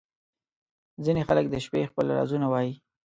[1.03, 2.73] •ځینې خلک د شپې خپل رازونه وایې.